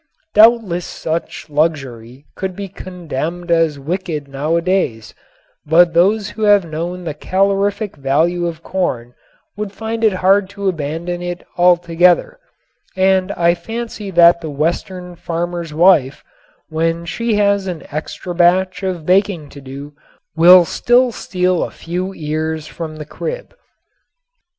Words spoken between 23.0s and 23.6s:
crib.